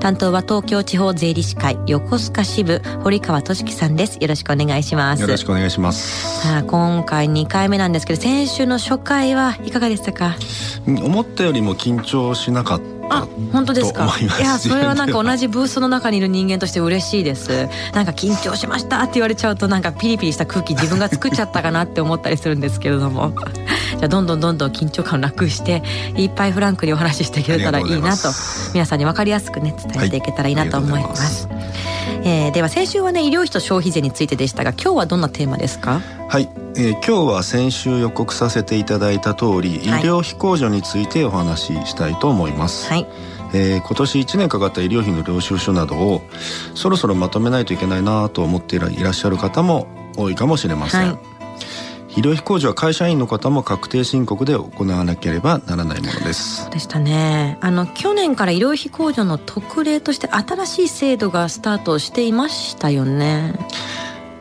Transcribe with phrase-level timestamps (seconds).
[0.00, 4.18] 担当は東京地方税理士会横須賀支部堀川俊樹さんです。
[4.20, 5.22] よろしくお願いします。
[5.22, 6.42] よろしくお願いします。
[6.42, 10.36] さあ今回2回目なんですけど先週の初回はいかがでしたか？
[10.86, 14.12] 思ったよりも緊張しなかっあ本当ですか？
[14.18, 17.68] いやそれはなんか同じブースの中にいる人間として嬉しいです。
[17.94, 23.32] なんか緊張しましたって言われちゃうとなんかピリピリした空気自分が作っちゃったかなって思ったりするんですけれども。
[23.96, 25.82] じゃあどんどんどんどん緊張感をなくして
[26.16, 28.28] いっぱいフランクにお話ししていけたらいいなと
[28.74, 31.55] 皆さんに分かりやすくね伝えていけたらいいなと思います、はい、
[32.24, 36.00] えー、では先週はね医療費と消費税についてでしたが今日はどんなテーマですか？
[36.28, 42.88] はい、えー、今日は先週予告させていただいた通り、医療費控除についてお話ししたいと思います。
[42.88, 43.06] はい。
[43.54, 46.20] えー、今年1年かかった医療費の領収書などを
[46.74, 51.18] そろそろまとめないといけないなと思っていらっしゃる方も多いかもしれません、はい、
[52.16, 56.70] 医療費控除は会社員の方も確定申告で行わなければならないものです。
[56.70, 57.58] でしたね。
[57.60, 63.54] あの去年から医療費控除の特例として新しい制度がスタートしていましたよね。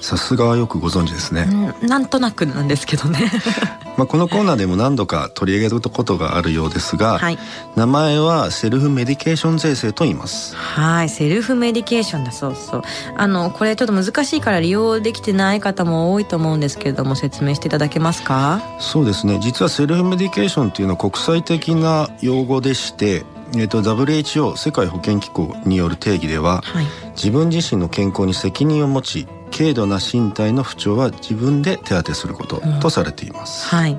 [0.00, 1.48] さすがよくご存知ですね、
[1.82, 3.30] うん、なんとなくなんですけどね。
[3.96, 7.38] まあこのコーナーでも何度か取り上げることがあるようですが、はい、
[7.74, 10.54] 名前はセルフメディケーション税制と言います。
[10.54, 12.82] はいセルフメディケーションだそうそう。
[13.16, 18.60] あのこれちょっと難しいから利用できてない方も多いと思うんですけれども説明していただけますか？
[18.78, 19.38] そうですね。
[19.42, 33.98] 実はセルフメディケーションっていうのは国際的な用語でしてえーと、WHO 世界保健機構による定義では、はい、自分自身の健康に責任を持ち軽度な身体の不調は自分で手当てすることとされています、うんはい、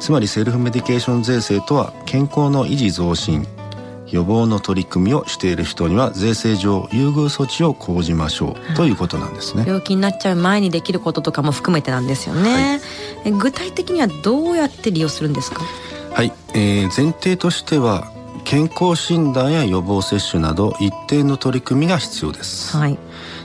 [0.00, 3.46] つまりセルフメディケーション税制とは健康の維持増進
[4.08, 12.80] 予防の取り組みをしている人には税制上優遇措置を講じましょうということなんですね、病気になっちゃう前にできることとかも含めてなんですよね、
[13.24, 15.62] はい、具体的にはどうやって利用するんですか？
[16.12, 18.12] はい、えー、前提としては
[18.44, 22.98] 健康診断や予防接種など一定の取り組みが必要です、はい、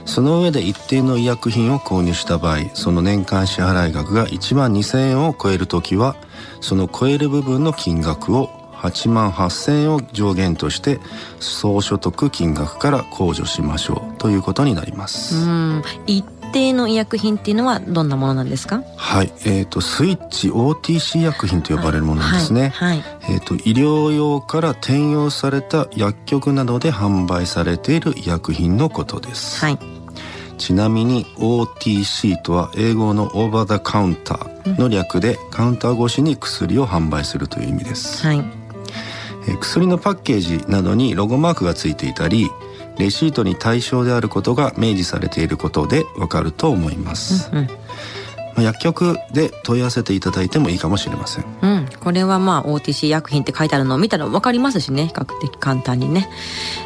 [0.04, 6.16] その上で一定の医薬品を購入した場合その年間支払い額が1万2000円を超える時は
[6.60, 8.48] その超える部分の金額を
[8.80, 11.00] 8万8000円を上限として
[11.38, 15.36] 総所得金額から控除しましょうということになります。
[15.36, 15.82] うん。
[16.06, 18.82] 一定の医薬品っていうのはどんなものなんですか？
[18.96, 23.00] はい、えーと、スイッチ OTC 薬品と呼ばれるものですね、はい。
[23.00, 29.78] はい、えーと、医療用から転用された薬局などで販売されている医薬品のことです、はい、
[30.58, 38.38] ちなみに OTC とは英語のオーバーダカウンターの略でカウンター越しに薬を販売するという意味です、はい、
[39.48, 42.48] えー、薬のパッケージなどにロゴマークがついていたり
[43.00, 47.66] レシートに対象であることが明示されていることでわかると思います、うんうん。
[47.66, 47.74] ま
[48.58, 55.06] あ、薬局で問い合わせていただいてもいいかもしれません、うん、これはまあ OTC 薬品って書いてあるのを見たら分かりますしね。
[55.06, 56.28] 比較的簡単にね。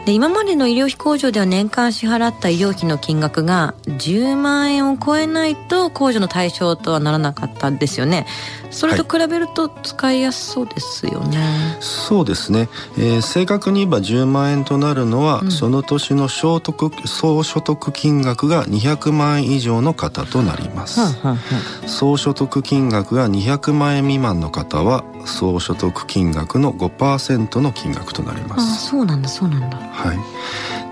[0.07, 8.27] で今までの医療費控除では年間支払った医療費の金額が10万円を超えないと控除の対象とはならなかったんですよね
[8.75, 12.69] それと比べると使いやすそうですよね、はい、そうですね、
[12.99, 21.39] えー、正確に言えば10万円となるのは、うん、その年の所得総所得金額が200万円以上の方となります、うんうん
[21.83, 28.61] うん、総所得金額が200万円未満の方は総所得金額の5%の金額となります。
[28.61, 29.77] あそうなんだそうなんだ。
[29.79, 30.19] はい。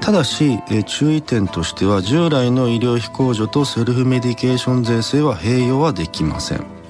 [0.00, 6.81] ただし、え注意点としては従来の医療費控除とセルフメディケーション税制は併用はできません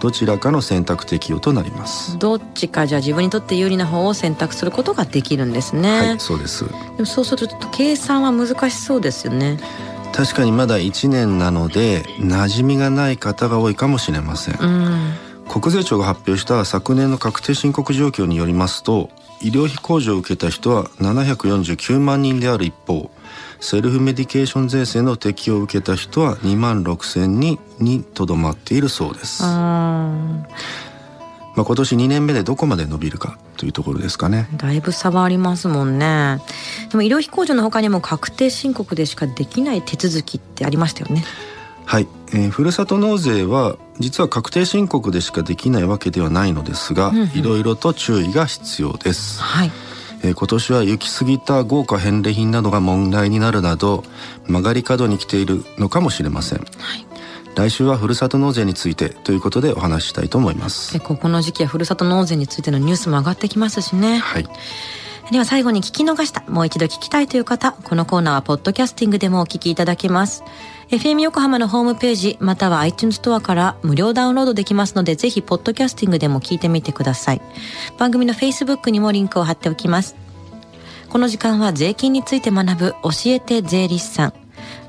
[0.00, 2.18] どちらかの選択適用となります。
[2.18, 6.00] どっちかじゃあ自分にとって有利な方を選択することができるんですね。
[6.00, 6.64] はいそうです。
[6.64, 9.58] でもそうすると計算は難しそうですよね。
[10.12, 15.14] 確かにまだ1年なので馴染みがない方が多いかもしれません、うん、
[15.48, 19.10] 国税庁が発表した昨年の確定申告状況によりますと
[19.40, 23.10] 医療費控除を受けた人は749万人である一方
[23.60, 29.42] セルフメディケーション税制の適用を受けた人は2万6千人にとどまっているそうです。
[31.58, 34.48] まあ、今年2年目でどこまで伸びるかというところですかね。
[34.56, 36.38] だいぶ差はありますもんね。
[36.90, 41.24] でも医療費控除のほかにも確定申告でしかできない手続きってありましたよね。
[41.84, 49.42] はい、えー、ふるさと納税は実は確定申告でしかできないわけではないのですが、いろいろと注意が必要です。
[49.42, 49.87] はい
[50.22, 54.04] えー、今年は行き過ぎた豪華返礼品などが問題になるなど
[54.46, 57.06] 曲がり角に来ているのかもしれません、はい、
[57.54, 60.92] 来週はふるさと納税についてということでお話ししたいと思います。
[60.92, 64.18] 結構この時期はふるさと納税についてのニュースも上がってきますしね。
[64.18, 64.48] はい
[65.30, 70.42] では最後に聞き逃したもう一度聞きたいという方このコーナーはポッドキャスティングでもお聞きいただけます。
[70.88, 77.42] FM 横浜のホームページまたは iTunes ストアから無料ダウンロードできますのでぜひポッドキャスティングでも聞いてみてください。
[77.98, 80.16] 番組の Facebook にもリンクを貼っておきます。
[81.10, 84.32] この時間は税金について学ぶ教えて税理士さん。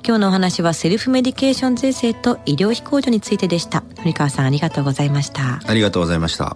[0.05, 3.83] 今日のお話はセルフメディケーション税制と医療費控除についてでした。
[3.97, 5.59] 堀川さんありがとうございました。
[5.65, 6.55] ありがとうございました。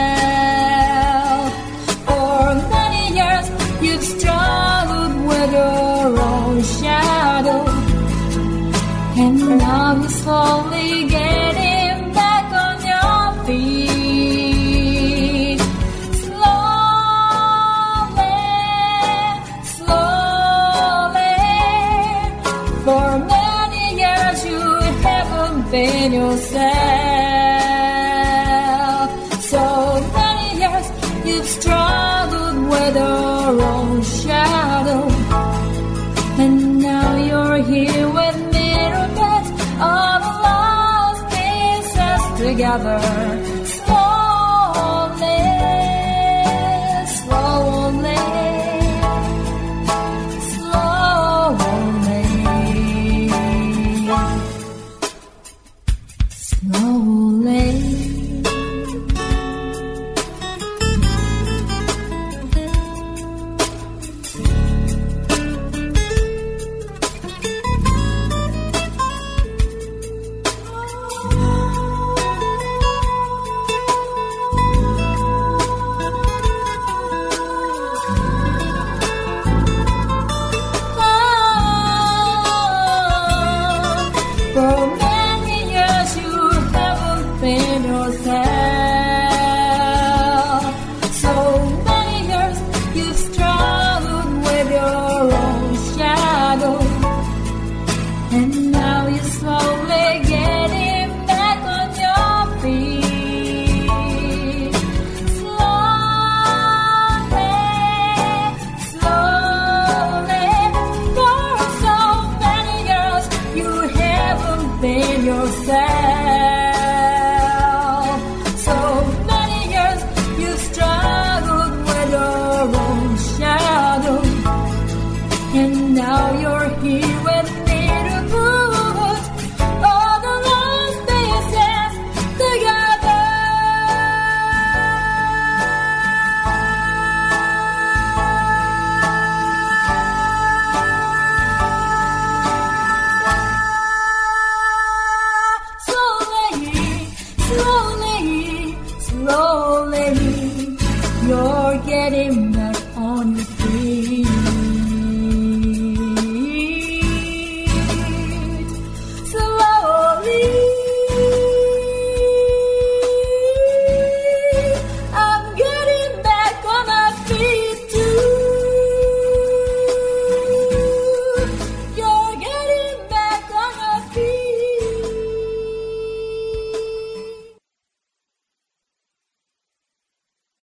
[25.71, 26.61] Haven't yourself.
[29.41, 29.63] So
[30.13, 30.87] many years
[31.25, 35.07] you've struggled with your own shadow.
[36.43, 38.37] And now you're here with
[39.15, 39.45] put
[39.79, 43.50] all the lost pieces together.
[56.81, 58.10] 愁泪。